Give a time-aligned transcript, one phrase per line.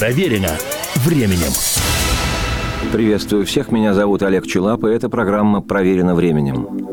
[0.00, 0.48] Проверено
[1.04, 1.52] временем.
[2.90, 6.88] Приветствую всех, меня зовут Олег Челап, и эта программа «Проверено временем».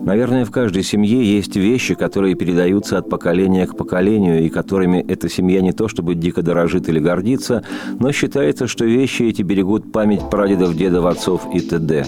[0.00, 5.30] Наверное, в каждой семье есть вещи, которые передаются от поколения к поколению, и которыми эта
[5.30, 7.64] семья не то чтобы дико дорожит или гордится,
[7.98, 12.04] но считается, что вещи эти берегут память прадедов, дедов, отцов и т.д.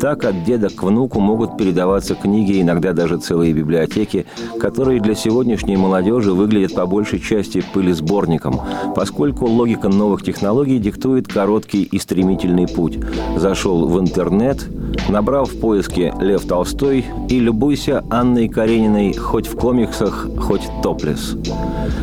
[0.00, 4.26] Так от деда к внуку могут передаваться книги, иногда даже целые библиотеки,
[4.60, 8.60] которые для сегодняшней молодежи выглядят по большей части пылесборником,
[8.94, 12.98] поскольку логика новых технологий диктует короткий и стремительный путь.
[13.36, 14.66] Зашел в интернет,
[15.08, 21.36] набрал в поиске «Лев Толстой» и любуйся Анной Карениной хоть в комиксах, хоть топлес.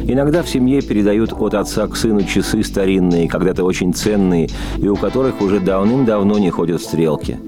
[0.06, 4.96] Иногда в семье передают от отца к сыну часы старинные, когда-то очень ценные, и у
[4.96, 7.38] которых уже давным-давно не ходят стрелки–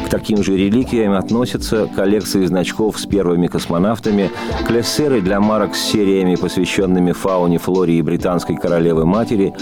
[0.11, 4.29] таким же реликвиям относятся коллекции значков с первыми космонавтами,
[4.67, 9.53] клессеры для марок с сериями, посвященными фауне, флоре и британской королевы-матери,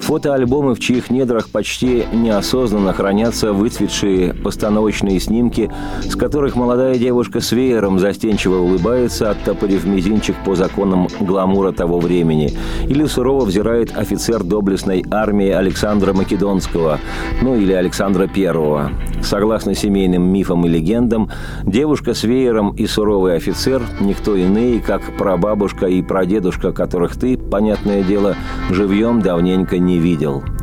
[0.00, 5.70] фотоальбомы, в чьих недрах почти неосознанно хранятся выцветшие постановочные снимки,
[6.08, 12.56] с которых молодая девушка с веером застенчиво улыбается, оттопырив мизинчик по законам гламура того времени,
[12.88, 16.98] или сурово взирает офицер доблестной армии Александра Македонского,
[17.42, 18.90] ну или Александра Первого.
[19.22, 21.30] Согласно семейным мифам и легендам,
[21.64, 28.04] девушка с веером и суровый офицер– никто иные, как прабабушка и прадедушка, которых ты, понятное
[28.04, 28.36] дело,
[28.70, 30.44] живьем давненько не видел–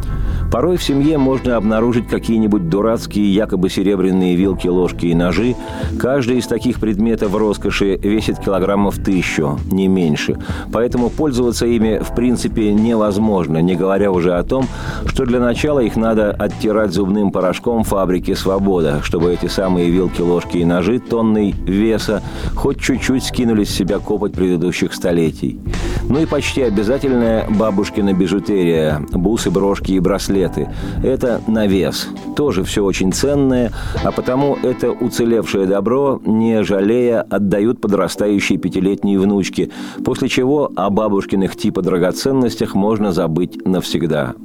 [0.51, 5.55] Порой в семье можно обнаружить какие-нибудь дурацкие якобы серебряные вилки, ложки и ножи.
[5.99, 10.37] Каждый из таких предметов роскоши весит килограммов тысячу, не меньше.
[10.71, 14.65] Поэтому пользоваться ими в принципе невозможно, не говоря уже о том,
[15.05, 20.57] что для начала их надо оттирать зубным порошком фабрики «Свобода», чтобы эти самые вилки, ложки
[20.57, 22.21] и ножи тонной веса
[22.55, 25.59] хоть чуть-чуть скинули с себя копоть предыдущих столетий.
[26.07, 30.69] Ну и почти обязательная бабушкина бижутерия, бусы, брошки и браслеты.
[31.03, 32.07] Это навес.
[32.35, 33.71] Тоже все очень ценное,
[34.03, 39.71] а потому это уцелевшее добро, не жалея, отдают подрастающие пятилетние внучки,
[40.03, 44.35] после чего о бабушкиных типа драгоценностях можно забыть навсегда.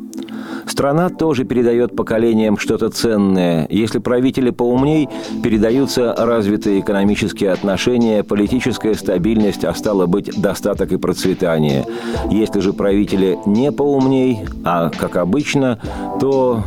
[0.67, 3.67] Страна тоже передает поколениям что-то ценное.
[3.71, 5.09] Если правители поумней,
[5.43, 11.85] передаются развитые экономические отношения, политическая стабильность, а стало быть, достаток и процветание.
[12.31, 15.79] Если же правители не поумней, а как обычно,
[16.21, 16.63] то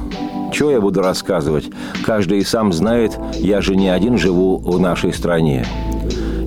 [0.51, 1.69] чего я буду рассказывать?
[2.05, 5.65] Каждый и сам знает, я же не один живу в нашей стране.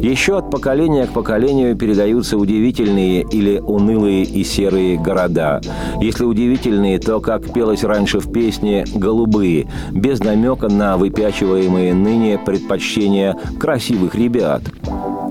[0.00, 5.60] Еще от поколения к поколению передаются удивительные или унылые и серые города.
[6.00, 13.36] Если удивительные, то, как пелось раньше в песне, «голубые», без намека на выпячиваемые ныне предпочтения
[13.58, 14.62] красивых ребят–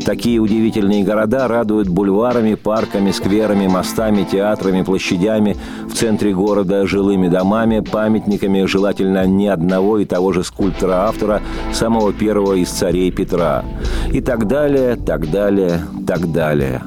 [0.03, 5.55] Такие удивительные города радуют бульварами, парками, скверами, мостами, театрами, площадями,
[5.87, 11.41] в центре города жилыми домами, памятниками, желательно не одного и того же скульптора-автора,
[11.73, 13.63] самого первого из царей Петра.
[14.11, 14.21] И
[14.55, 16.81] так далее, так далее, так далее.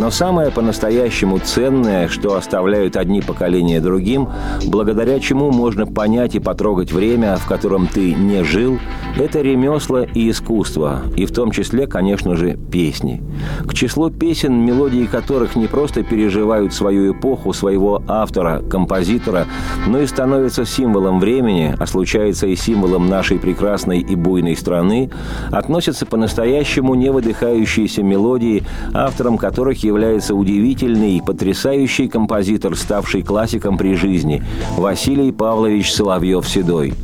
[0.00, 4.30] Но самое по-настоящему ценное, что оставляют одни поколения другим,
[4.64, 8.78] благодаря чему можно понять и потрогать время, в котором ты не жил,
[9.18, 13.22] это ремесла и искусство, и в том числе, конечно же, песни.
[13.66, 19.44] К числу песен, мелодии которых не просто переживают свою эпоху, своего автора, композитора,
[19.86, 25.10] но и становятся символом времени, а случается и символом нашей прекрасной и буйной страны,
[25.50, 28.62] относятся по-настоящему невыдыхающиеся мелодии,
[28.94, 34.42] автором которых является удивительный и потрясающий композитор, ставший классиком при жизни,
[34.76, 36.94] Василий Павлович Соловьев-Седой.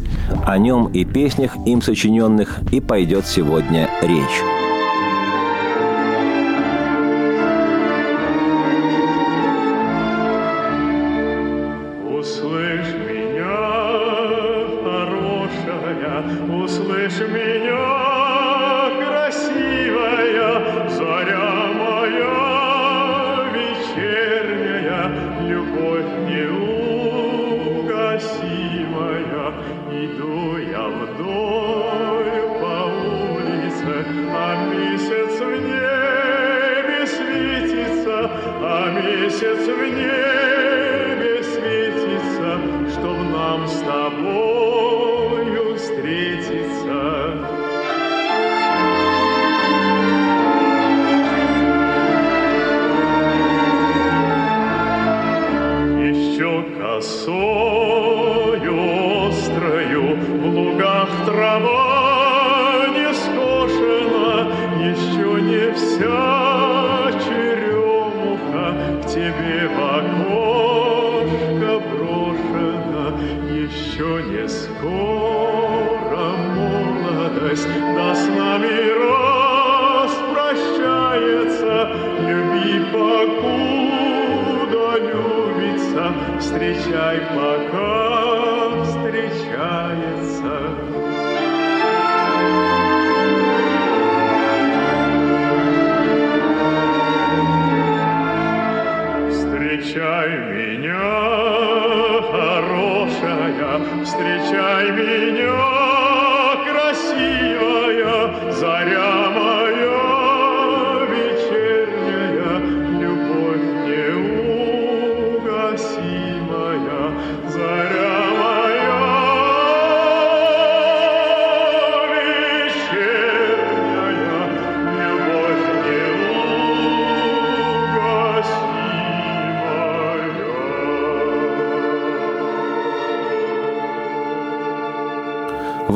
[0.45, 4.56] О нем и песнях, им сочиненных, и пойдет сегодня речь.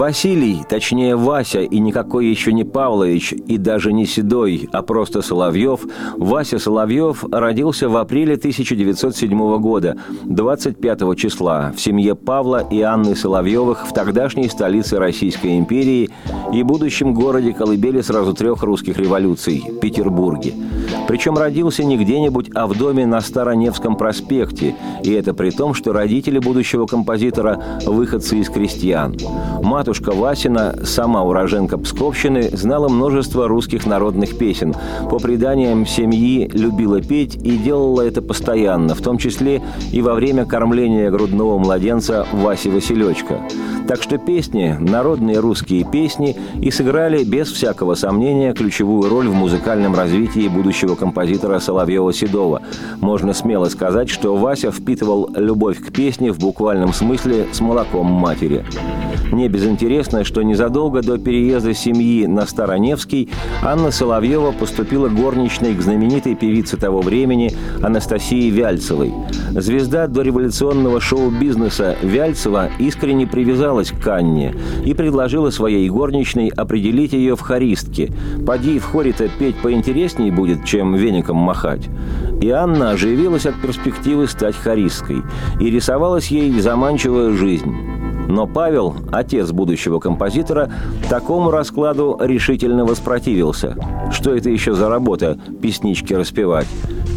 [0.01, 5.81] Василий, точнее Вася, и никакой еще не Павлович, и даже не Седой, а просто Соловьев,
[6.17, 13.87] Вася Соловьев родился в апреле 1907 года, 25 числа, в семье Павла и Анны Соловьевых
[13.87, 16.09] в тогдашней столице Российской империи
[16.53, 20.55] и будущем городе колыбели сразу трех русских революций– Петербурге.
[21.07, 25.93] Причем родился не где-нибудь, а в доме на Староневском проспекте, и это при том, что
[25.93, 29.17] родители будущего композитора– выходцы из крестьян.
[29.63, 34.75] Матушка Васина, сама уроженка Псковщины, знала множество русских народных песен.
[35.11, 39.63] По преданиям семьи любила петь и делала это постоянно, в том числе
[39.93, 43.41] и во время кормления грудного младенца Васи Василечка.
[43.89, 49.95] Так что песни, народные русские песни, и сыграли без всякого сомнения ключевую роль в музыкальном
[49.95, 52.63] развитии будущего композитора Соловьева-Седова.
[53.01, 58.65] Можно смело сказать, что Вася впитывал любовь к песне в буквальном смысле с молоком матери.
[59.33, 63.31] Не безинтересно, что незадолго до переезда семьи на Староневский
[63.63, 67.53] Анна Соловьева поступила горничной к знаменитой певице того времени
[67.83, 69.13] Анастасии Вяльцевой.
[69.51, 74.55] Звезда дореволюционного шоу-бизнеса Вяльцева искренне привязалась к Анне
[74.85, 78.13] и предложила своей горничной определить ее в хористке.
[78.47, 81.89] Поди в хоре-то петь поинтереснее будет, чем веником махать.
[82.41, 85.23] И Анна оживилась от перспективы стать хористкой,
[85.61, 87.75] и рисовалась ей заманчивая жизнь.
[88.31, 90.71] Но Павел, отец будущего композитора,
[91.09, 93.77] такому раскладу решительно воспротивился.
[94.13, 96.69] Что это еще за работа– песнички распевать?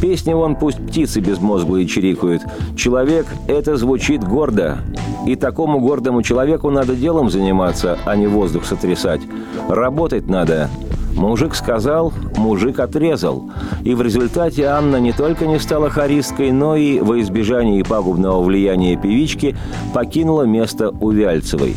[0.02, 2.42] Песни вон пусть птицы безмозглые чирикают.
[2.76, 4.80] Человек– это звучит гордо.
[5.28, 9.22] И такому гордому человеку надо делом заниматься, а не воздух сотрясать.
[9.70, 10.68] Работать надо,
[11.16, 13.52] Мужик сказал, мужик отрезал.
[13.84, 18.98] И в результате Анна не только не стала хористкой, но и, во избежание пагубного влияния
[18.98, 19.56] певички,
[19.94, 21.76] покинула место у Вяльцевой.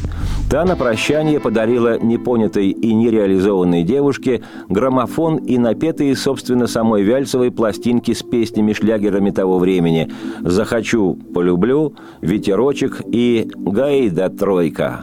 [0.51, 8.13] Та на прощание подарила непонятой и нереализованной девушке граммофон и напетые, собственно, самой Вяльцевой пластинки
[8.15, 10.11] с песнями-шлягерами того времени
[10.41, 15.01] «Захочу, полюблю», «Ветерочек» и «Гайда тройка».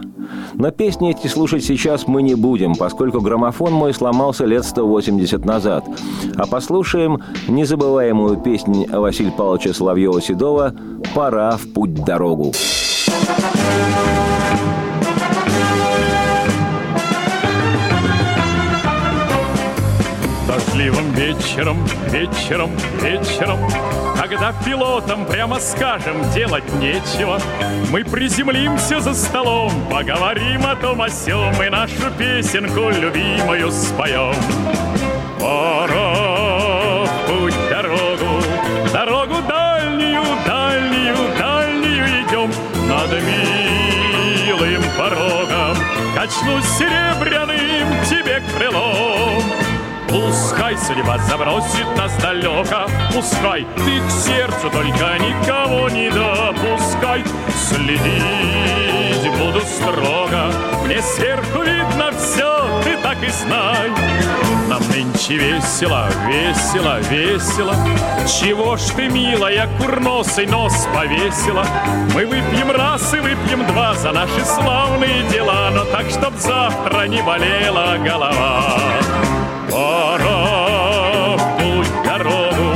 [0.53, 5.85] Но песни эти слушать сейчас мы не будем, поскольку граммофон мой сломался лет 180 назад.
[6.37, 10.73] А послушаем незабываемую песню Василия Павловича Соловьева-Седова
[11.13, 12.53] «Пора в путь-дорогу».
[20.47, 21.77] Дождливым вечером,
[22.09, 22.69] вечером,
[23.01, 23.59] вечером
[24.33, 27.39] Когда пилотам прямо скажем делать нечего.
[27.91, 34.33] Мы приземлимся за столом, поговорим о том о сём И нашу песенку любимую споем.
[35.39, 38.41] Пора в путь дорогу,
[38.91, 42.51] дорогу дальнюю, дальнюю, дальнюю идем
[42.89, 45.77] Над милым порогом
[46.15, 49.62] Качнусь серебряным тебе крылом
[50.13, 57.23] Пускай судьба забросит нас далеко, Пускай ты к сердцу только никого не допускай.
[57.67, 60.51] Следить буду строго,
[60.85, 63.89] мне сверху видно все, ты так и знай.
[64.69, 67.75] Нам нынче весело, весело, весело.
[68.27, 71.65] Чего ж ты, милая, курносый нос повесила?
[72.13, 77.23] Мы выпьем раз и выпьем два за наши славные дела, Но так, чтоб завтра не
[77.23, 78.77] болела голова.
[79.73, 82.75] Пора в дорогу,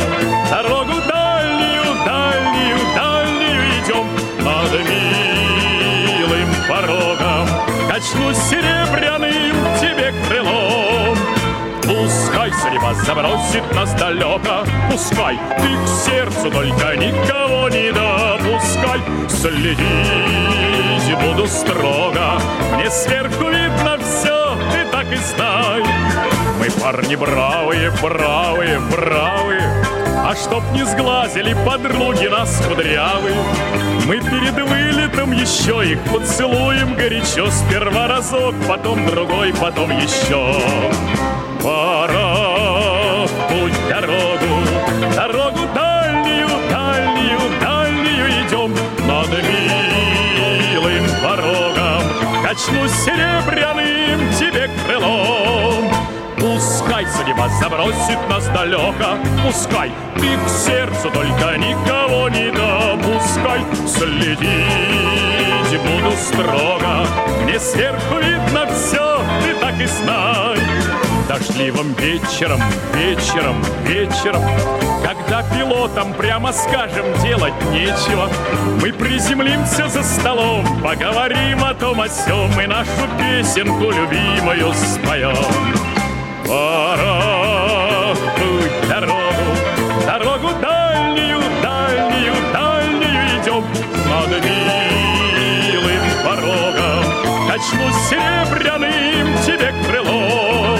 [0.50, 4.08] дорогу дальнюю, дальнюю, дальнюю идем
[4.44, 4.72] над
[6.10, 7.48] милым порогом.
[7.88, 11.16] Качнусь серебряным тебе крылом.
[11.84, 19.00] Пускай судьба забросит нас далеко, Пускай ты к сердцу только никого не допускай.
[19.01, 20.68] пускай следить
[21.22, 22.42] буду строго.
[22.74, 26.47] Мне сверху видно все, ты так и знай.
[26.68, 29.62] Мы парни бравые, бравые, бравые,
[30.18, 33.38] а чтоб не сглазили подруги нас кудрявые,
[34.06, 37.50] Мы перед вылетом еще их поцелуем горячо.
[37.52, 40.62] Сперва разок, потом другой, потом еще.
[41.64, 48.74] Пора в путь дорогу, дорогу дальнюю, дальнюю, дальнюю идем.
[49.08, 52.02] Над милым порогом
[52.44, 55.77] качнусь серебряным тебе крылом
[57.16, 63.62] судьба забросит нас далеко, Пускай ты к сердцу только никого не допускай.
[63.88, 65.18] Следить
[65.82, 67.08] буду строго,
[67.44, 70.58] Мне сверху видно все, ты так и знай.
[71.28, 72.62] Дождливым вечером,
[72.94, 74.42] вечером, вечером,
[75.04, 78.30] Когда пилотам, прямо скажем, делать нечего,
[78.82, 85.77] Мы приземлимся за столом, поговорим о том о сём И нашу песенку любимую споем.
[86.48, 89.48] Пора путь дорогу,
[90.06, 93.66] дорогу дальнюю, дальнюю, дальнюю идем
[94.08, 97.04] над милым порогом.
[97.50, 100.80] Качнусь серебряным тебе крылом.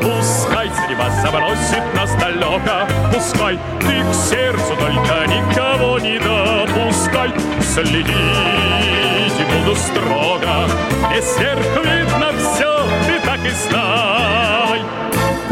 [0.00, 7.32] Пускай судьба забросит нас далеко, Пускай ты к сердцу только никого не допускай.
[7.74, 10.68] Следить буду строго,
[11.16, 14.82] и сверху видно все, ты так и знай.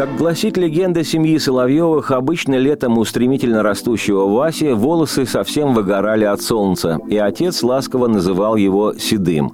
[0.01, 6.41] Как гласит легенда семьи Соловьевых, обычно летом у стремительно растущего Васи волосы совсем выгорали от
[6.41, 9.53] солнца, и отец ласково называл его «седым».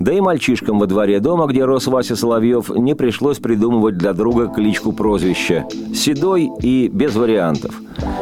[0.00, 4.48] Да и мальчишкам во дворе дома, где рос Вася Соловьев, не пришлось придумывать для друга
[4.48, 7.80] кличку-прозвище «Седой» и без вариантов.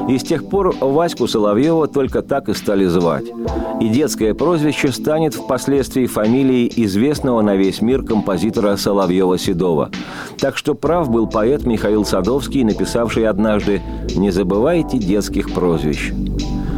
[0.09, 3.25] И с тех пор Ваську Соловьева только так и стали звать.
[3.81, 9.91] И детское прозвище станет впоследствии фамилией известного на весь мир композитора Соловьева-Седова.
[10.39, 13.81] Так что прав был поэт Михаил Садовский, написавший однажды
[14.15, 16.13] «Не забывайте детских прозвищ».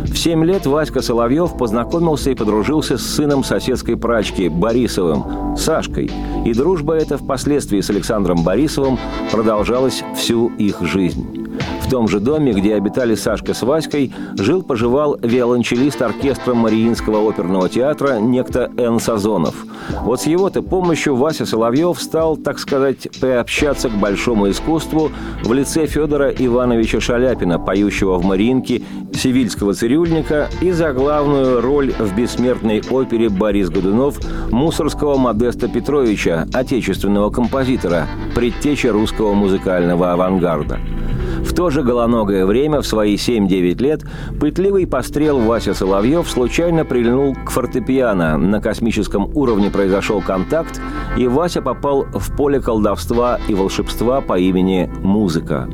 [0.06, 6.10] В семь лет Васька Соловьев познакомился и подружился с сыном соседской прачки Борисовым, Сашкой.
[6.46, 8.98] И дружба эта впоследствии с Александром Борисовым
[9.32, 11.43] продолжалась всю их жизнь.
[11.82, 18.18] В том же доме, где обитали Сашка с Васькой, жил-поживал виолончелист оркестра Мариинского оперного театра
[18.20, 18.98] некто Н.
[18.98, 19.54] Сазонов.
[20.02, 25.10] Вот с его-то помощью Вася Соловьев стал, так сказать, приобщаться к большому искусству
[25.42, 28.82] в лице Федора Ивановича Шаляпина, поющего в Мариинке
[29.12, 34.18] сивильского цирюльника и за главную роль в бессмертной опере Борис Годунов
[34.50, 40.80] мусорского Модеста Петровича, отечественного композитора, предтеча русского музыкального авангарда.
[41.54, 44.02] В то же голоногое время, в свои 7-9 лет,
[44.40, 48.36] пытливый пострел Вася Соловьев случайно прильнул к фортепиано.
[48.36, 50.80] На космическом уровне произошел контакт,
[51.16, 55.68] и Вася попал в поле колдовства и волшебства по имени Музыка.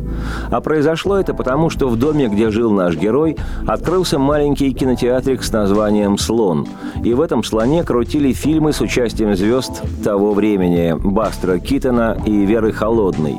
[0.51, 5.51] А произошло это потому, что в доме, где жил наш герой, открылся маленький кинотеатрик с
[5.51, 6.67] названием «Слон».
[7.03, 12.71] И в этом слоне крутили фильмы с участием звезд того времени– Бастера Китона и Веры
[12.71, 13.39] Холодной.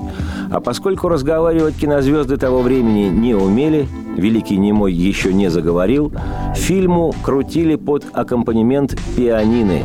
[0.51, 6.11] А поскольку разговаривать кинозвезды того времени не умели, великий немой еще не заговорил,
[6.55, 9.83] фильму крутили под аккомпанемент пианины.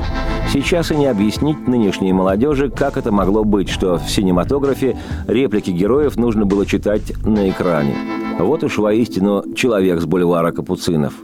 [0.53, 4.97] Сейчас и не объяснить нынешней молодежи, как это могло быть, что в синематографе
[5.29, 7.95] реплики героев нужно было читать на экране.
[8.41, 11.15] Вот уж воистину человек с бульвара Капуцинов.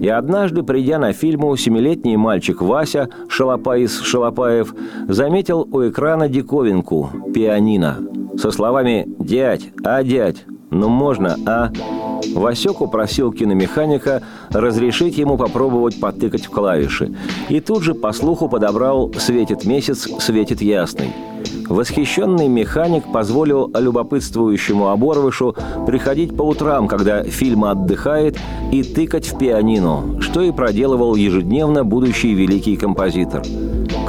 [0.00, 4.74] И однажды, придя на фильму, семилетний мальчик Вася, Шалопаис Шалопаев,
[5.08, 7.98] заметил у экрана диковинку– пианино–
[8.38, 11.72] со словами «Дядь, а дядь, ну можно, а?»
[12.34, 17.14] Васек упросил киномеханика разрешить ему попробовать потыкать в клавиши.
[17.48, 21.12] И тут же по слуху подобрал «Светит месяц, светит ясный».
[21.68, 25.54] Восхищенный механик позволил любопытствующему оборвышу
[25.86, 28.38] приходить по утрам, когда фильм отдыхает,
[28.72, 33.42] и тыкать в пианино, что и проделывал ежедневно будущий великий композитор.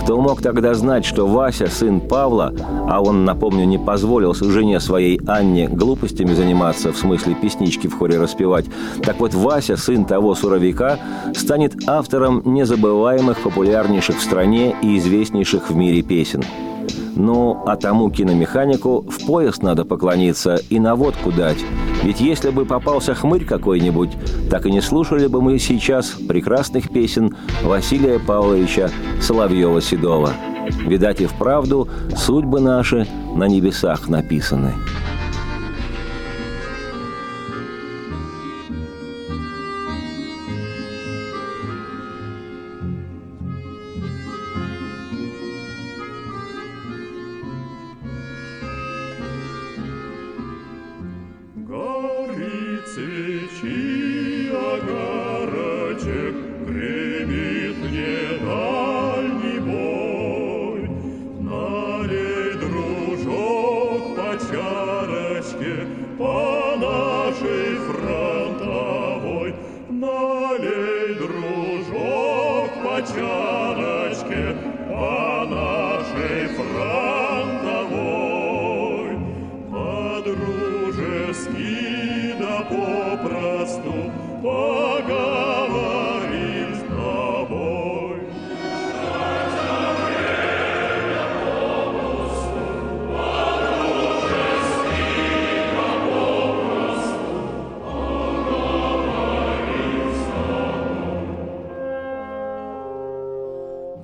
[0.01, 2.53] Кто мог тогда знать, что Вася, сын Павла,
[2.89, 8.17] а он, напомню, не позволил жене своей Анне глупостями заниматься, в смысле песнички в хоре
[8.17, 8.65] распевать,
[9.03, 10.99] так вот Вася, сын того суровика,
[11.35, 16.43] станет автором незабываемых, популярнейших в стране и известнейших в мире песен–
[17.19, 21.57] ну, а тому киномеханику в пояс надо поклониться и наводку дать.
[22.01, 24.11] Ведь если бы попался хмырь какой-нибудь,
[24.49, 28.89] так и не слушали бы мы сейчас прекрасных песен Василия Павловича
[29.21, 30.31] Соловьева-Седова.
[30.85, 33.05] Видать и вправду судьбы наши
[33.35, 34.75] на небесах написаны.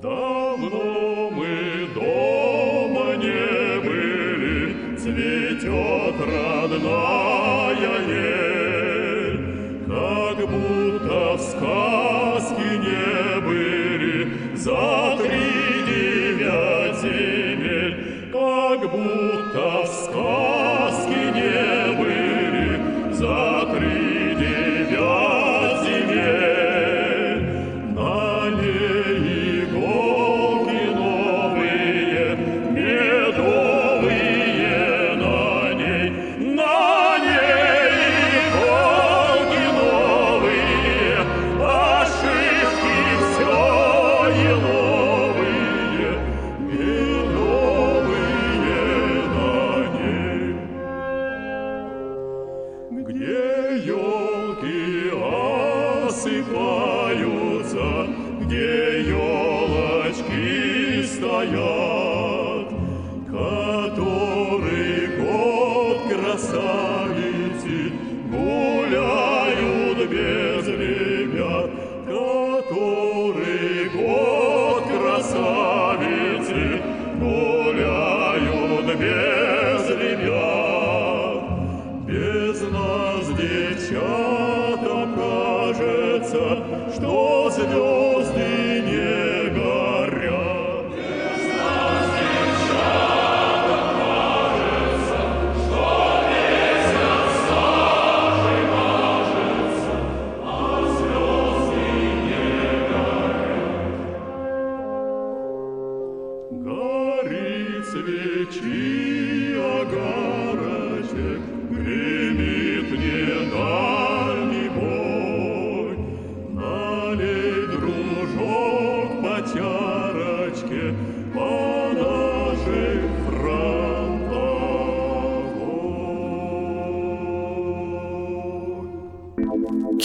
[0.06, 7.74] Давно мы дома не были, Цветет родная
[8.06, 9.40] ель,
[9.88, 14.95] Как будто в сказке не были, За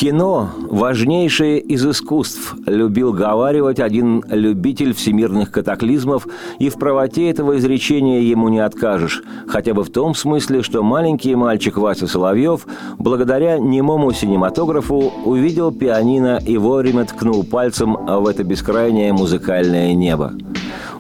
[0.02, 8.20] Кино– важнейшее из искусств, любил говаривать один любитель всемирных катаклизмов, и в правоте этого изречения
[8.22, 12.66] ему не откажешь, хотя бы в том смысле, что маленький мальчик Вася Соловьев,
[12.98, 20.34] благодаря немому синематографу, увидел пианино и вовремя ткнул пальцем в это бескрайнее музыкальное небо.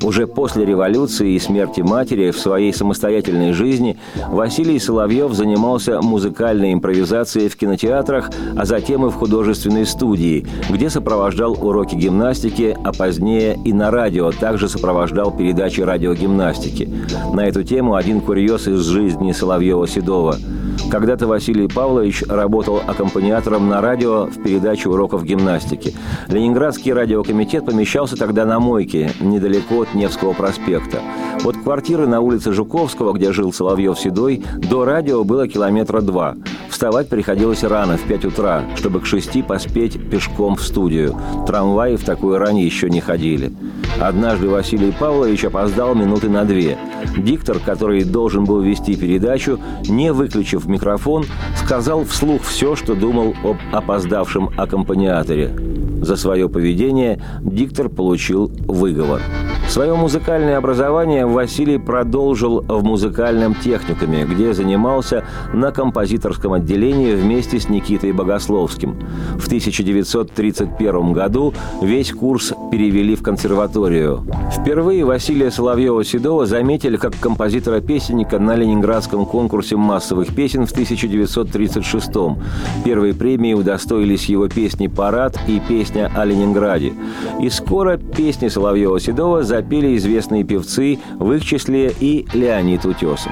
[0.03, 3.97] Уже после революции и смерти матери в своей самостоятельной жизни
[4.29, 11.53] Василий Соловьев занимался музыкальной импровизацией в кинотеатрах, а затем и в художественной студии, где сопровождал
[11.53, 16.89] уроки гимнастики, а позднее и на радио также сопровождал передачи радиогимнастики.
[17.33, 20.37] На эту тему один курьез из жизни Соловьева-Седова–
[20.91, 25.95] когда-то Василий Павлович работал аккомпаниатором на радио в передаче уроков гимнастики.
[26.27, 30.99] Ленинградский радиокомитет помещался тогда на мойке, недалеко от Невского проспекта.
[31.45, 36.35] От квартиры на улице Жуковского, где жил Соловьев-Седой, до радио было километра два.
[36.69, 41.15] Вставать приходилось рано, в 5 утра, чтобы к шести поспеть пешком в студию.
[41.47, 43.53] Трамваи в такую рань еще не ходили.
[44.01, 46.75] Однажды Василий Павлович опоздал минуты на две.
[47.17, 53.57] Диктор, который должен был вести передачу, не выключив микрофон, сказал вслух все, что думал об
[53.71, 55.55] опоздавшем аккомпаниаторе.
[56.01, 59.21] За свое поведение диктор получил выговор.
[59.69, 67.69] Свое музыкальное образование Василий продолжил в музыкальном техникуме, где занимался на композиторском отделении вместе с
[67.69, 68.99] Никитой Богословским.
[69.37, 74.25] В 1931 году весь курс перевели в консерваторию.
[74.51, 82.35] Впервые Василия Соловьева-Седова заметили как композитора-песенника на Ленинградском конкурсе массовых песен в 1936 -м.
[82.83, 86.93] Первой премии удостоились его песни «Парад» и песня о Ленинграде.
[87.41, 93.31] И скоро песни Соловьева-Седова за запели известные певцы, в их числе и Леонид Утесов.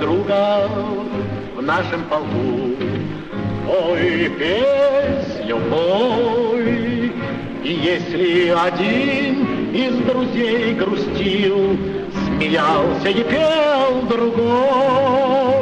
[0.00, 0.68] Друга
[1.56, 2.76] в нашем полку,
[3.68, 7.12] Ой, песню мой,
[7.64, 11.76] и если один из друзей грустил,
[12.24, 15.56] смеялся и пел другой.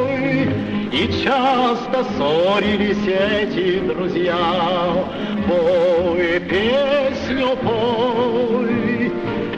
[0.91, 5.03] И часто ссорились эти друзья,
[5.47, 9.11] пой песню пой.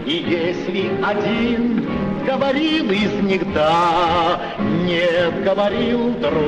[0.05, 4.41] И если один говорил из них да,
[4.83, 6.41] нет, говорил другой.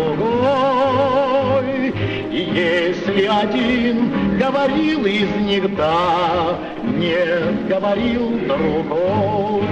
[2.31, 9.63] И если один говорил из них да, нет, говорил другой.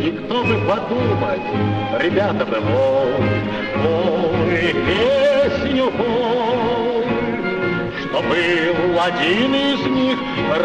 [0.00, 1.42] И кто бы подумать,
[1.98, 3.08] ребята бы мол,
[3.82, 7.04] пой песню пой,
[8.00, 10.18] что был один из них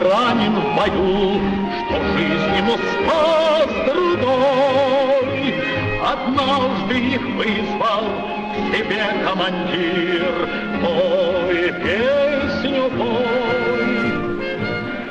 [0.03, 5.55] ранен в бою, что жизнь ему спас другой.
[6.03, 8.05] Однажды их вызвал
[8.53, 10.33] к себе командир,
[10.81, 13.67] пой песню пой.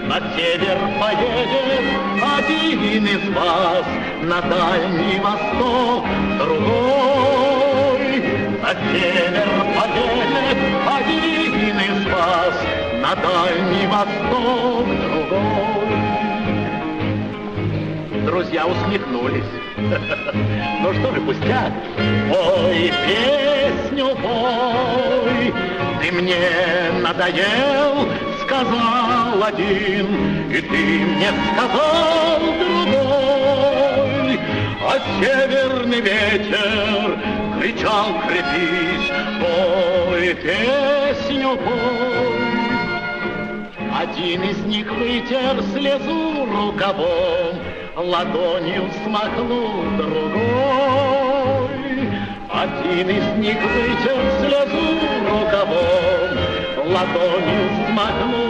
[0.07, 1.87] На север поедет
[2.39, 3.87] один из вас,
[4.23, 6.05] на дальний восток
[6.39, 8.17] другой.
[8.63, 10.59] На север поедет
[10.99, 12.55] один из вас,
[13.03, 15.76] на дальний восток другой.
[18.27, 19.45] Друзья усмехнулись.
[20.83, 21.73] Ну что же, пустяк,
[22.29, 25.55] пой песню, пой.
[26.01, 26.37] Ты мне
[27.01, 28.09] надоел,
[28.43, 34.39] сказал один, и ты мне сказал другой.
[34.83, 37.19] А северный ветер
[37.61, 39.11] кричал, крепись,
[39.41, 42.37] пой песню, пой.
[43.99, 47.57] Один из них вытер слезу рукавом,
[47.97, 51.71] ладонью смахнул другой.
[52.51, 56.37] Один из них вытер слезу рукавом,
[56.93, 58.46] ладонью смахнул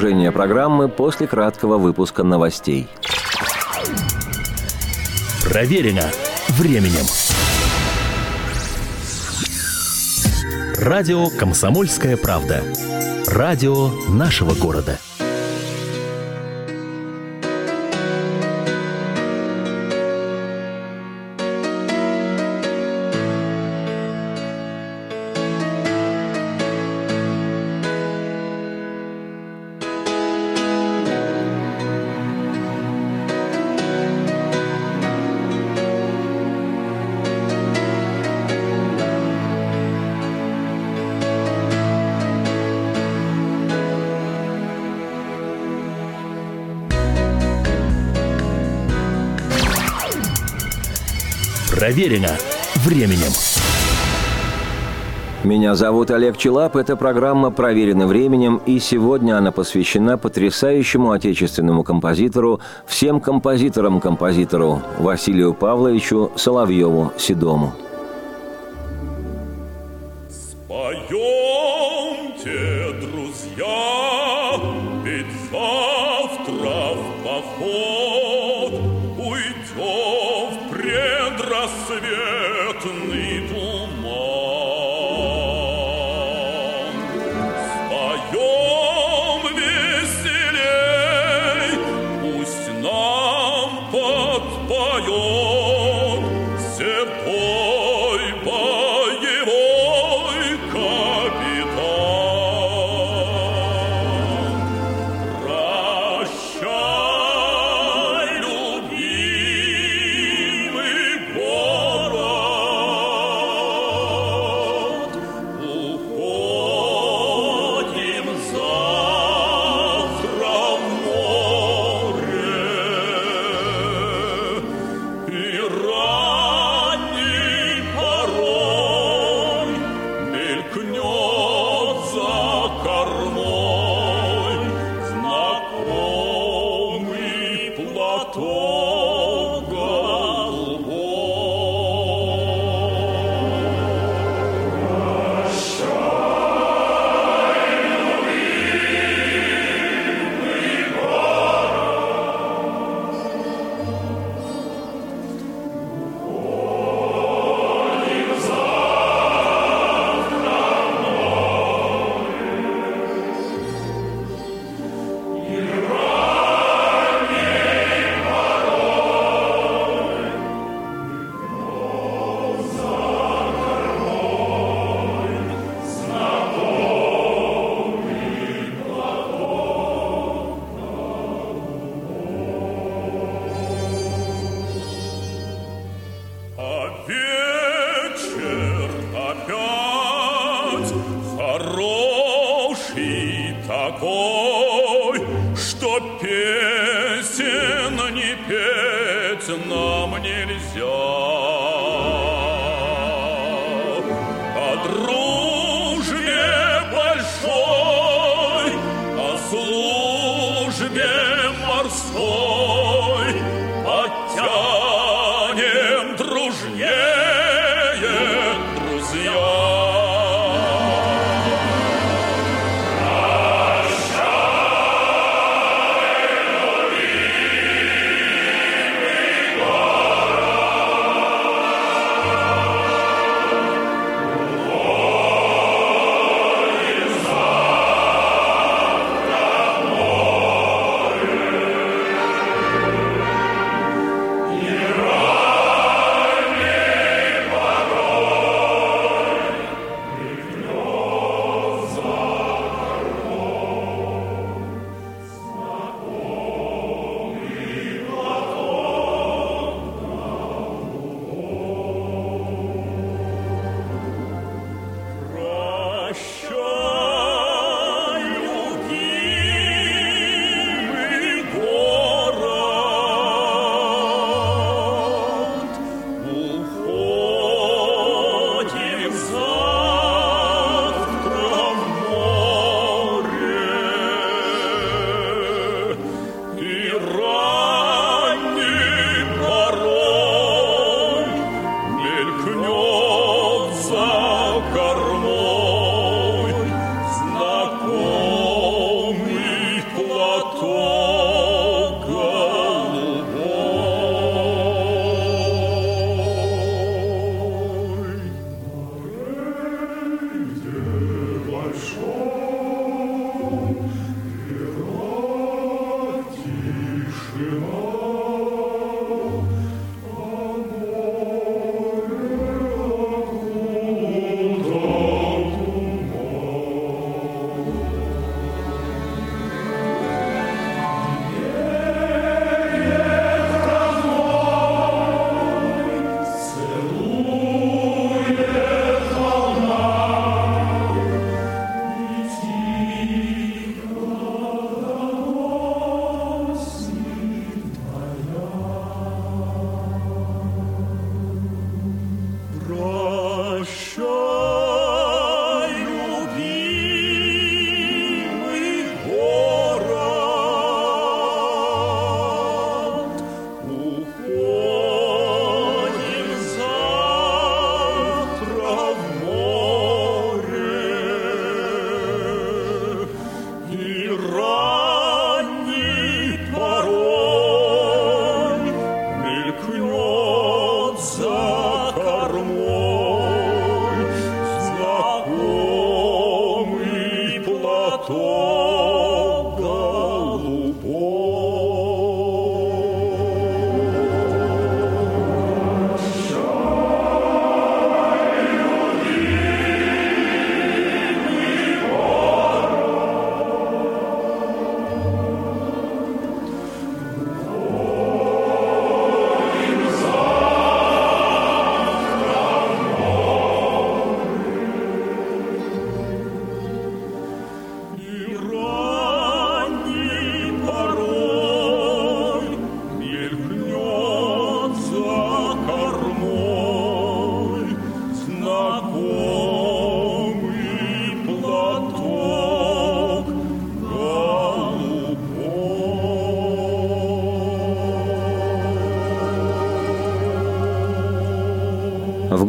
[0.00, 2.88] Продолжение программы после краткого выпуска новостей.
[5.44, 6.10] Проверено
[6.48, 7.04] временем.
[10.78, 12.64] Радио «Комсомольская правда».
[13.26, 14.98] Радио нашего города.
[51.90, 52.38] Проверено
[52.84, 53.32] временем.
[55.42, 56.76] Меня зовут Олег Челап.
[56.76, 66.30] Эта программа проверена временем, и сегодня она посвящена потрясающему отечественному композитору, всем композиторам-композитору Василию Павловичу
[66.36, 67.72] Соловьеву-Седому.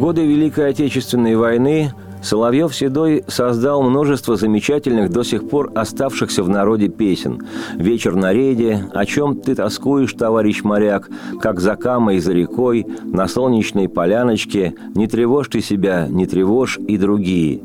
[0.02, 7.42] Годы Великой Отечественной войны Соловьев-Седой создал множество замечательных до сих пор оставшихся в народе песен.
[7.76, 11.08] «Вечер на рейде», «О чем ты тоскуешь, товарищ моряк»,
[11.40, 16.98] «Как за камой за рекой», «На солнечной поляночке», «Не тревожь ты себя, не тревожь» и
[16.98, 17.60] другие.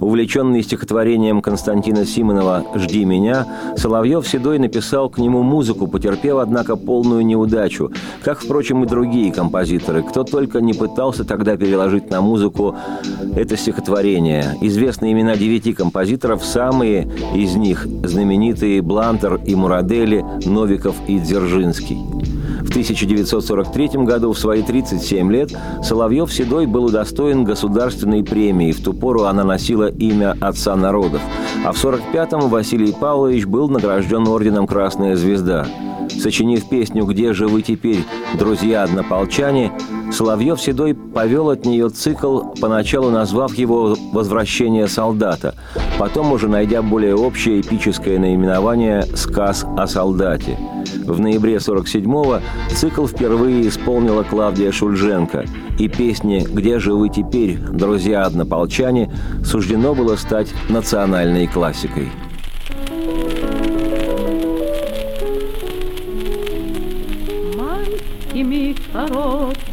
[0.00, 7.90] Увлеченный стихотворением Константина Симонова «Жди меня», Соловьев-Седой написал к нему музыку, потерпев, однако, полную неудачу,
[8.22, 10.02] как, впрочем, и другие композиторы.
[10.02, 12.76] Кто только не пытался тогда переложить на музыку
[13.36, 14.56] это стихотворение.
[14.60, 21.98] Известны имена девяти композиторов, самые из них знаменитые Блантер и Мурадели, Новиков и Дзержинский.
[22.58, 28.72] В 1943 году, в свои 37 лет, Соловьев-Седой был удостоен государственной премии.
[28.72, 31.20] В ту пору она носила имя «Отца народов».
[31.64, 35.66] А в 1945-м Василий Павлович был награжден орденом «Красная звезда».
[36.20, 38.04] Сочинив песню «Где же вы теперь,
[38.38, 39.72] друзья-однополчане»,
[40.10, 45.54] Соловьев Седой повел от нее цикл, поначалу назвав его «Возвращение солдата»,
[45.98, 50.58] потом уже найдя более общее эпическое наименование «Сказ о солдате».
[51.04, 52.40] В ноябре 47-го
[52.74, 55.44] цикл впервые исполнила Клавдия Шульженко,
[55.78, 59.12] и песне «Где же вы теперь, друзья-однополчане»
[59.44, 62.08] суждено было стать национальной классикой.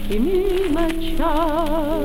[0.06, 1.96] Короткими ночами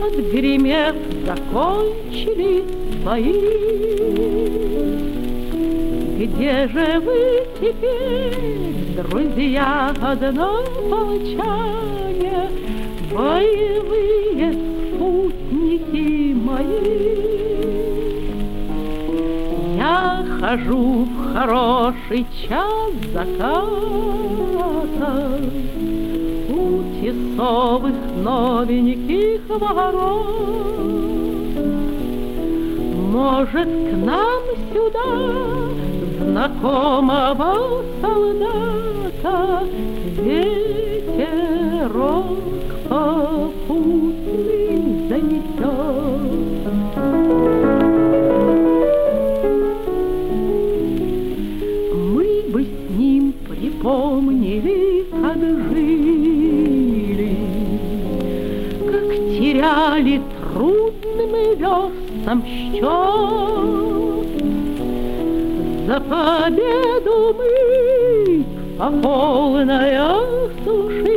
[0.00, 0.96] Отгремев
[1.26, 2.64] закончили
[3.02, 3.58] свои
[6.18, 11.38] где же вы теперь, друзья однополчане,
[13.12, 14.52] Боевые
[14.96, 17.18] спутники мои?
[19.76, 21.06] Я хожу
[21.38, 23.68] хороший час заката
[26.50, 30.26] У тесовых новеньких ворот.
[33.12, 35.10] Может, к нам сюда
[36.20, 37.52] знакомого
[38.02, 39.38] солдата
[40.24, 41.28] ветерок
[42.88, 43.57] попутный
[62.28, 62.84] весом счет.
[65.86, 68.44] За победу мы
[68.78, 71.14] по полной осушили,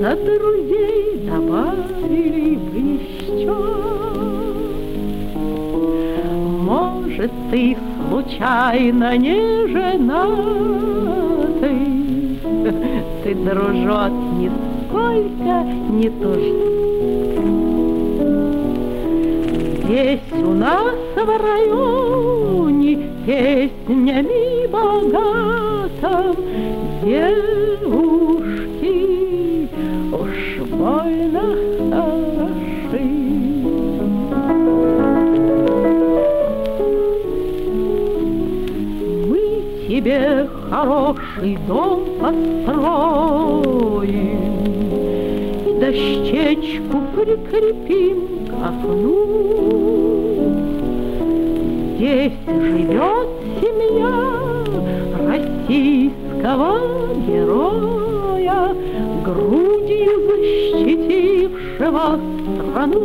[0.00, 3.58] За друзей добавили бы еще.
[6.62, 7.76] Может, ты
[8.08, 10.68] случайно не женатый,
[13.24, 15.54] Ты, дружок, нисколько
[15.90, 16.77] не тужи.
[19.88, 26.36] Здесь у нас в районе песнями богатым
[27.02, 27.78] Девушки
[30.12, 31.56] уж больно
[31.88, 33.06] хороши.
[39.26, 39.42] Мы
[39.88, 40.20] тебе
[40.68, 42.92] хороший дом построим
[45.66, 49.18] И дощечку прикрепим окну.
[51.96, 53.28] Здесь живет
[53.60, 54.14] семья
[55.26, 56.70] российского
[57.26, 58.74] героя,
[59.24, 62.06] грудью защитившего
[62.70, 63.02] страну.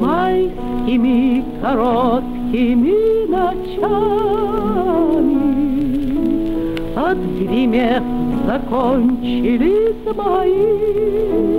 [0.00, 4.54] Майскими короткими ночами
[6.96, 8.04] отгремев
[8.46, 11.53] закончились бои.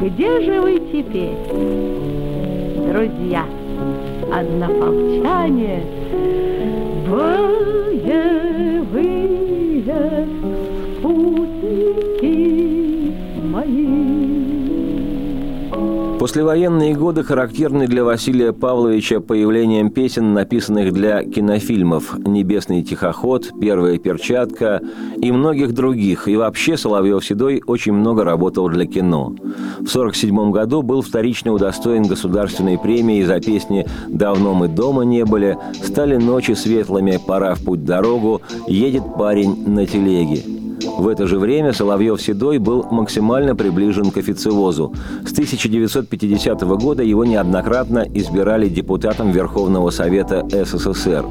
[0.00, 1.36] Где же вы теперь,
[2.92, 3.46] друзья,
[4.30, 5.82] однополчане,
[7.08, 8.45] боевые
[16.36, 24.82] Послевоенные годы характерны для Василия Павловича появлением песен, написанных для кинофильмов «Небесный тихоход», «Первая перчатка»
[25.16, 26.28] и многих других.
[26.28, 29.28] И вообще Соловьев-Седой очень много работал для кино.
[29.28, 35.56] В 1947 году был вторично удостоен государственной премии за песни «Давно мы дома не были»,
[35.82, 40.55] «Стали ночи светлыми», «Пора в путь дорогу», «Едет парень на телеге».
[40.84, 44.92] В это же время Соловьев-Седой был максимально приближен к официозу.
[45.24, 51.24] С 1950 года его неоднократно избирали депутатом Верховного Совета СССР.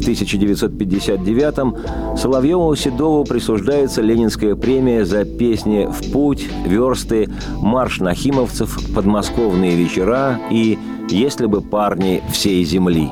[0.00, 1.76] В 1959-м
[2.16, 7.28] Соловьеву-Седову присуждается Ленинская премия за песни «В путь», «Версты»,
[7.60, 10.78] «Марш нахимовцев», «Подмосковные вечера» и
[11.10, 13.10] «Если бы парни всей земли».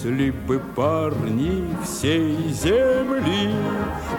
[0.00, 3.52] Если бы парни всей земли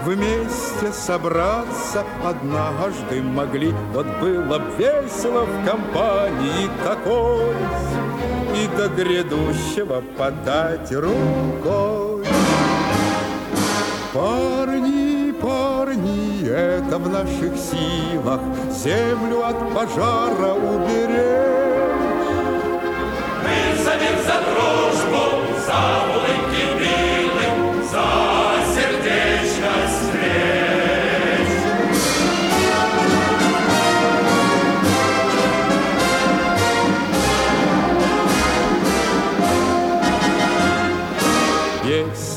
[0.04, 7.56] Вместе собраться однажды могли, Вот было б весело в компании такой
[8.58, 12.26] И до грядущего подать рукой.
[14.14, 21.70] Парни, парни, это в наших силах Землю от пожара уберечь.
[23.44, 25.39] Мы за мир, за дружбу,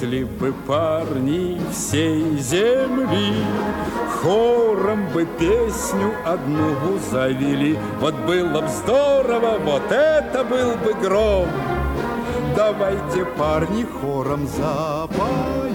[0.03, 3.35] если бы парни всей земли
[4.21, 11.49] Хором бы песню одну завели Вот было б здорово, вот это был бы гром.
[12.55, 15.72] Давайте, парни, хором запоем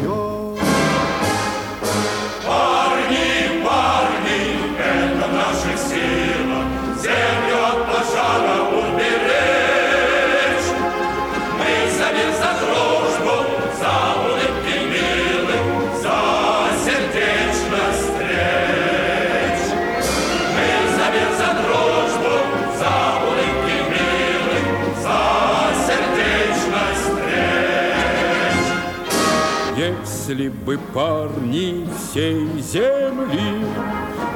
[30.27, 33.65] Если бы парни всей земли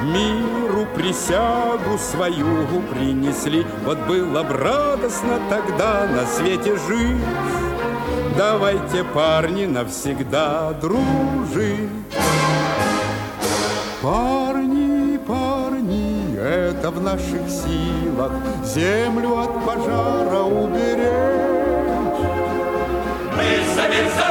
[0.02, 7.20] Миру присягу свою принесли Вот было б радостно тогда на свете жить.
[8.38, 11.90] Давайте, парни, навсегда дружить.
[14.00, 18.32] Парни, парни, это в наших силах
[18.64, 21.52] Землю от пожара уберечь.
[23.36, 24.21] Мы за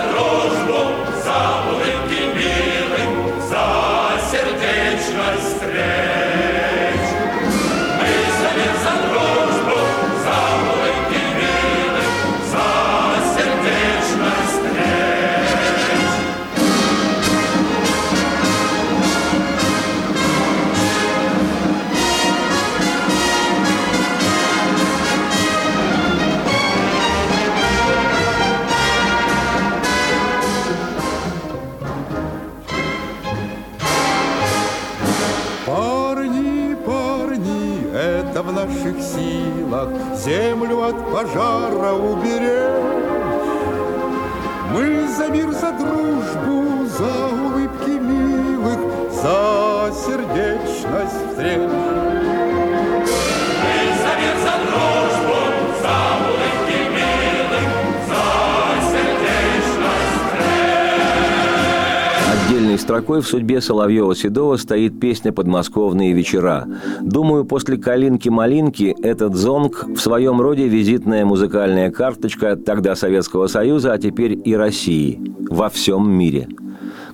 [62.91, 66.67] строкой в судьбе Соловьева-Седова стоит песня «Подмосковные вечера».
[66.99, 73.97] Думаю, после «Калинки-малинки» этот зонг в своем роде визитная музыкальная карточка тогда Советского Союза, а
[73.97, 76.49] теперь и России во всем мире–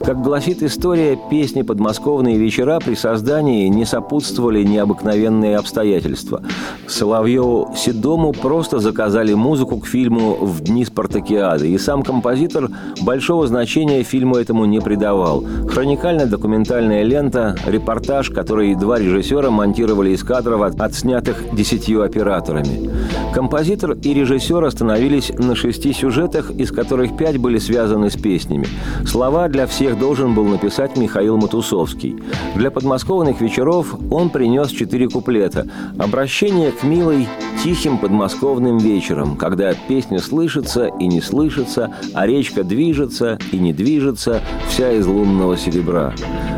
[0.07, 6.41] как гласит история, песни «Подмосковные вечера» при создании не сопутствовали необыкновенные обстоятельства.
[6.87, 12.69] Соловьеву Седому просто заказали музыку к фильму «В дни Спартакиады», и сам композитор
[13.01, 15.43] большого значения фильму этому не придавал.
[15.67, 22.89] Хроникальная документальная лента, репортаж, который два режиссера монтировали из кадров, от- отснятых десятью операторами.
[23.33, 28.67] Композитор и режиссер остановились на шести сюжетах, из которых пять были связаны с песнями.
[29.05, 32.17] Слова для всех должен был написать Михаил Матусовский.
[32.55, 35.67] Для подмосковных вечеров он принес четыре куплета.
[35.97, 37.27] Обращение к милой
[37.63, 44.41] тихим подмосковным вечером, когда песня слышится и не слышится, а речка движется и не движется,
[44.69, 46.13] вся из лунного серебра.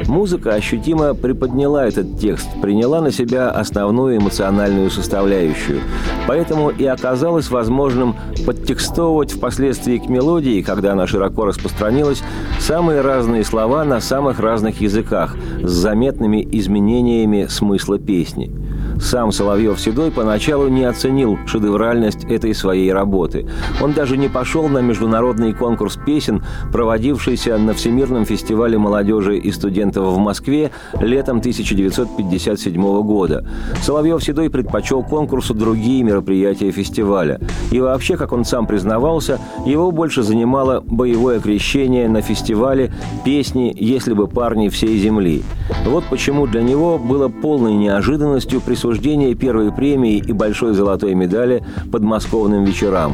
[0.08, 5.82] Музыка ощутимо приподняла этот текст, приняла на себя основную эмоциональную составляющую.
[6.28, 8.16] Поэтому и оказалось возможным
[8.46, 12.24] подтекстовывать впоследствии к мелодии, когда она широко распространилась,
[12.60, 18.52] самые разные слова на самых разных языках с заметными изменениями смысла песни.
[19.00, 23.48] Сам Соловьев-Седой поначалу не оценил шедевральность этой своей работы.
[23.82, 30.14] Он даже не пошел на международный конкурс песен, проводившийся на Всемирном фестивале молодежи и студентов
[30.14, 33.48] в Москве летом 1957 года.
[33.82, 37.40] Соловьев-Седой предпочел конкурсу другие мероприятия фестиваля.
[37.72, 42.94] И вообще, как он сам признавался, его больше занимало боевое крещение на фестивале
[43.24, 45.44] песни «Если бы парни всей земли».
[45.86, 48.60] Вот почему для него было полной неожиданностью
[48.90, 53.14] присуждение первой премии и большой золотой медали подмосковным вечерам.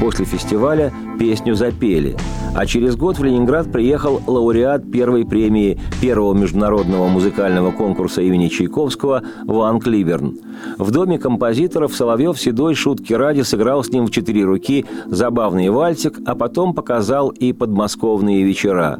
[0.00, 2.16] После фестиваля песню запели.
[2.54, 9.22] А через год в Ленинград приехал лауреат первой премии первого международного музыкального конкурса имени Чайковского
[9.44, 10.38] Ван Кливерн.
[10.76, 16.18] В доме композиторов Соловьев седой шутки ради сыграл с ним в четыре руки забавный вальсик,
[16.26, 18.98] а потом показал и подмосковные вечера.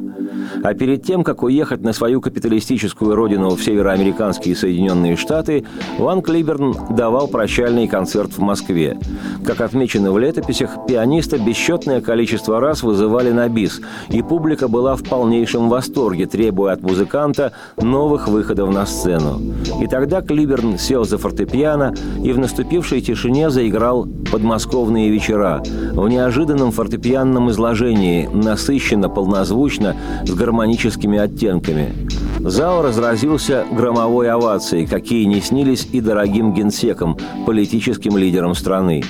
[0.63, 5.65] А перед тем, как уехать на свою капиталистическую родину в североамериканские Соединенные Штаты,
[5.97, 8.97] Ван Ван Клиберн давал прощальный концерт в Москве.
[9.45, 13.79] Как отмечено в летописях, пианиста бесчетное количество раз вызывали на бис,
[14.09, 19.39] и публика была в полнейшем восторге, требуя от музыканта новых выходов на сцену.
[19.79, 21.93] И тогда Клиберн сел за фортепиано
[22.23, 25.61] и в наступившей тишине заиграл «Подмосковные вечера»
[25.93, 29.95] в неожиданном фортепианном изложении, насыщенно, полнозвучно,
[30.25, 31.93] с гармоническими оттенками.
[32.39, 39.03] Зал разразился громовой овацией, какие не снились и дорогим генсекам, политическим лидерам страны.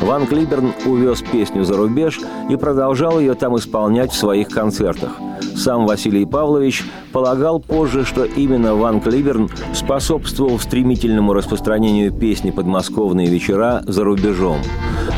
[0.00, 5.12] Ван Клиберн увез песню за рубеж и продолжал ее там исполнять в своих концертах.
[5.56, 13.82] Сам Василий Павлович полагал позже, что именно Ван Клиберн способствовал стремительному распространению песни «Подмосковные вечера»
[13.86, 14.58] за рубежом.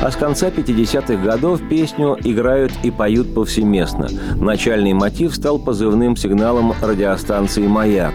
[0.03, 4.09] А с конца 50-х годов песню играют и поют повсеместно.
[4.37, 8.15] Начальный мотив стал позывным сигналом радиостанции «Маяк».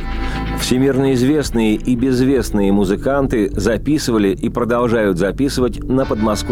[0.59, 6.05] Всемирно известные и безвестные музыканты записывали и продолжают записывать на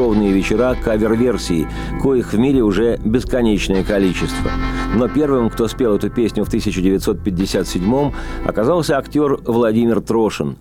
[0.04, 1.68] подмосковные вечера кавер-версии,
[2.02, 4.52] коих в мире уже бесконечное количество.
[4.96, 8.14] Но первым, кто спел эту песню в 1957-м,
[8.46, 10.58] оказался актер Владимир Трошин.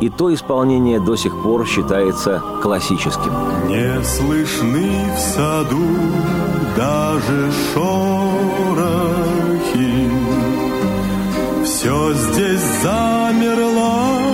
[0.00, 3.32] И то исполнение до сих пор считается классическим.
[3.68, 5.84] Не слышны в саду
[6.76, 9.16] даже шорохи
[11.64, 14.25] все здесь замерло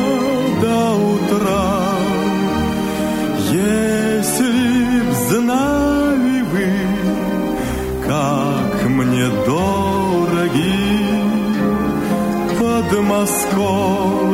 [12.92, 14.31] подмосковные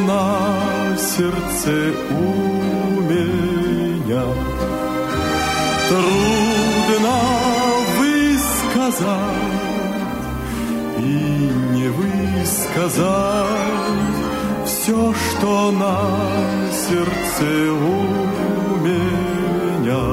[0.00, 4.24] на сердце у меня.
[5.88, 7.18] Трудно
[7.98, 9.08] высказать
[10.98, 13.08] и не высказать
[14.66, 15.98] все, что на
[16.72, 20.04] сердце у меня.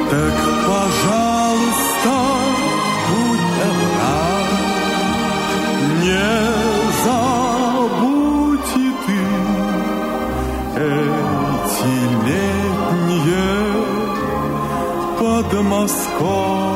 [0.09, 2.15] Так, пожалуйста,
[3.09, 4.25] будь добра,
[6.01, 6.29] не
[7.05, 9.21] забудь и ты
[10.81, 11.95] эти
[12.25, 13.55] летние
[15.19, 16.74] подмосковные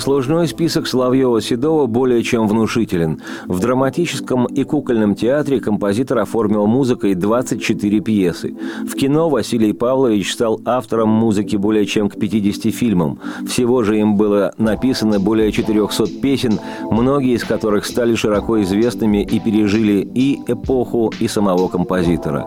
[0.00, 3.20] Послужной список Соловьева-Седова более чем внушителен.
[3.44, 8.54] В драматическом и кукольном театре композитор оформил музыкой 24 пьесы.
[8.88, 13.20] В кино Василий Павлович стал автором музыки более чем к 50 фильмам.
[13.46, 16.58] Всего же им было написано более 400 песен,
[16.90, 22.46] многие из которых стали широко известными и пережили и эпоху, и самого композитора.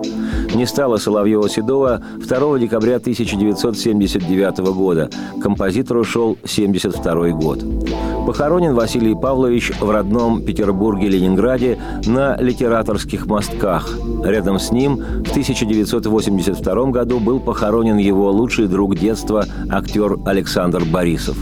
[0.53, 5.09] Не стало Соловьева-Седова 2 декабря 1979 года.
[5.41, 7.63] Композитор ушел 72 год.
[8.25, 13.89] Похоронен Василий Павлович в родном Петербурге-Ленинграде на литераторских мостках.
[14.23, 21.35] Рядом с ним в 1982 году был похоронен его лучший друг детства, актер Александр Борисов.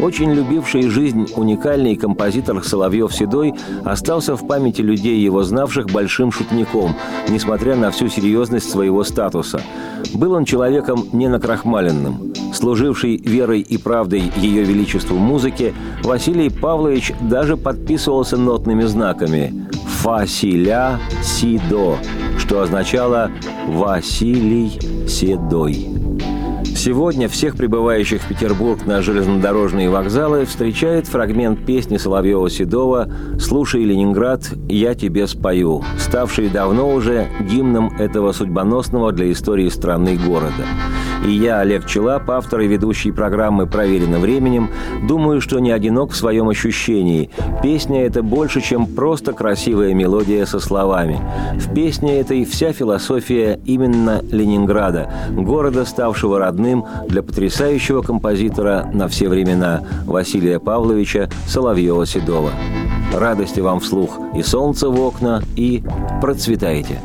[0.00, 6.96] Очень любивший жизнь уникальный композитор Соловьев-Седой остался в памяти людей, его знавших, большим шутником,
[7.28, 9.60] несмотря на всю серьезность своего статуса.
[10.12, 12.34] Был он человеком не накрахмаленным.
[12.52, 19.68] Служивший верой и правдой Ее Величеству музыке, Василий Павлович даже подписывался нотными знаками
[20.02, 21.98] «Фа, си, ля, си, до»,
[22.38, 23.30] что означало
[23.66, 24.78] «Василий
[25.08, 26.13] Седой».
[26.76, 34.94] Сегодня всех прибывающих в Петербург на железнодорожные вокзалы встречает фрагмент песни Соловьева-Седова «Слушай, Ленинград, я
[34.94, 40.64] тебе спою», ставший давно уже гимном этого судьбоносного для истории страны города.
[41.24, 44.68] И я, Олег Челап, автор и ведущий программы «Проверено временем»,
[45.08, 47.30] думаю, что не одинок в своем ощущении.
[47.62, 51.18] Песня– это больше, чем просто красивая мелодия со словами.
[51.54, 56.63] В песне этой вся философия именно Ленинграда, города, ставшего родным
[57.08, 62.50] для потрясающего композитора на все времена Василия Павловича Соловьева-Седова.
[63.12, 65.82] Радости вам вслух и солнце в окна, и
[66.20, 67.00] процветайте!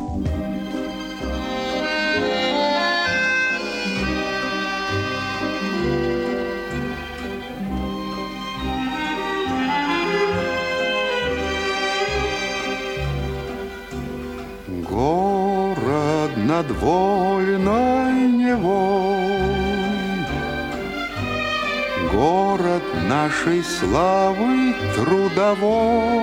[23.40, 26.20] Нашей славы трудовой.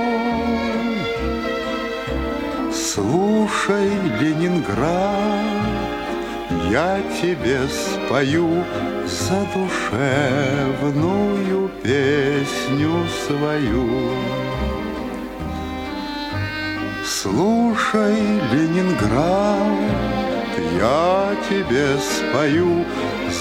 [2.72, 3.89] Слушай,
[4.20, 4.86] Ленинград,
[6.72, 8.63] я тебе спою
[9.05, 10.01] задушевную
[11.82, 13.88] песню свою.
[17.05, 18.18] Слушай,
[18.51, 19.68] Ленинград,
[20.80, 22.86] я тебе спою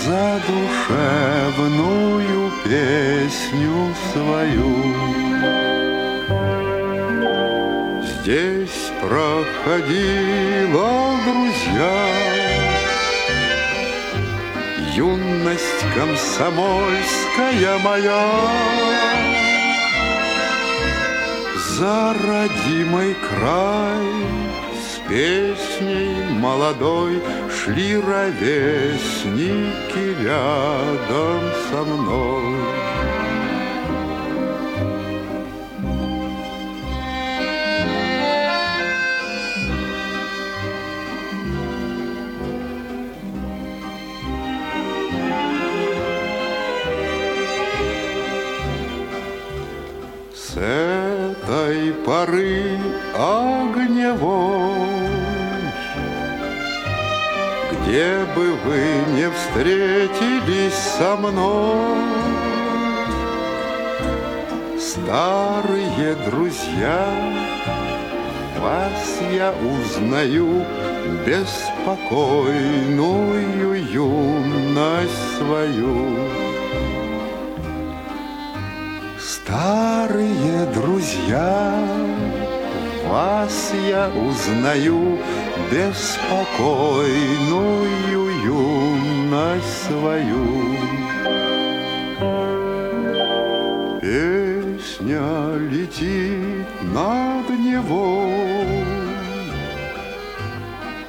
[0.07, 4.75] задушевную песню свою.
[8.05, 10.93] Здесь проходила,
[11.27, 11.97] друзья,
[14.95, 18.27] Юность комсомольская моя.
[21.79, 24.09] За родимый край
[24.73, 24.75] с
[25.09, 27.15] песней молодой
[27.67, 29.65] Шли ровесники
[30.23, 32.55] рядом со мной.
[50.33, 52.79] С этой поры
[53.13, 54.77] огневой,
[57.87, 58.83] Где бы вы
[59.15, 61.87] не встретились со мной,
[64.77, 67.07] Старые друзья,
[68.59, 70.67] вас я узнаю,
[71.25, 76.19] Беспокойную юность свою.
[79.21, 81.79] Старые друзья,
[83.09, 85.21] вас я узнаю,
[85.71, 87.07] Беспокойную
[88.45, 90.47] юность свою.
[94.01, 98.85] Песня летит над Невой,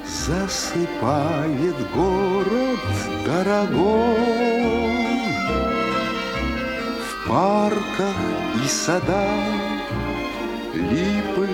[0.05, 2.79] Засыпает город
[3.25, 4.57] дорогой
[7.27, 8.15] парках
[8.63, 9.27] и садах
[10.73, 11.47] Липы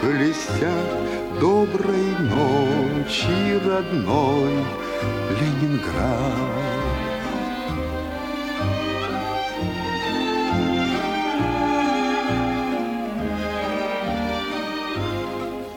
[0.00, 4.52] шелестят доброй ночи, родной
[5.38, 6.58] Ленинград.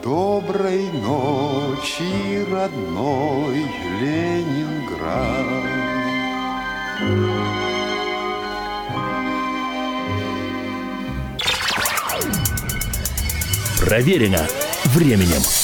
[0.02, 3.64] Доброй ночи, родной
[4.00, 5.46] Ленинград.
[13.84, 14.46] Проверено
[14.86, 15.61] временем.